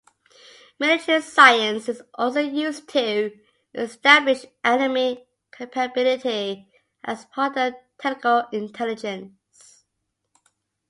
[0.79, 3.39] Military science is also used to
[3.75, 6.67] establish enemy capability
[7.03, 9.83] as part of technical intelligence.